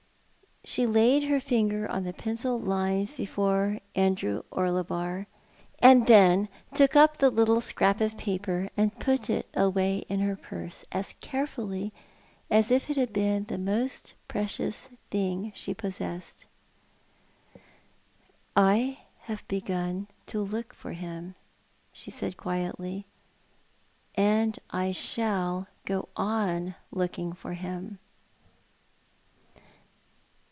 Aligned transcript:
"'She 0.71 0.85
laid 0.85 1.23
her 1.23 1.39
finger 1.39 1.89
on 1.89 2.03
the 2.03 2.13
pencilled 2.13 2.65
lines 2.67 3.17
before 3.17 3.79
Andrew 3.95 4.43
Orlebar, 4.51 5.25
and 5.79 6.05
then 6.05 6.49
took 6.75 6.95
up 6.95 7.17
the 7.17 7.31
little 7.31 7.61
scrap 7.61 7.99
of 7.99 8.15
i^aper 8.17 8.69
and 8.77 8.93
i)ut 8.99 9.27
it 9.31 9.49
away 9.55 10.05
in 10.07 10.19
her 10.19 10.35
purse 10.35 10.85
as 10.91 11.15
carefully 11.19 11.91
as 12.51 12.69
if 12.69 12.91
it 12.91 12.95
had 12.95 13.11
been 13.11 13.45
the 13.45 13.57
most 13.57 14.13
precious 14.27 14.87
thing 15.09 15.51
she 15.55 15.73
possessed." 15.73 16.45
I 18.55 18.99
have 19.21 19.45
begun 19.47 20.09
to 20.27 20.43
look 20.43 20.75
for 20.75 20.93
him," 20.93 21.33
she 21.91 22.11
said, 22.11 22.37
quietly," 22.37 23.07
and 24.15 24.59
I 24.69 24.91
shall 24.91 25.69
go 25.85 26.07
on 26.15 26.75
looking 26.93 27.33
for 27.33 27.53
him." 27.53 27.97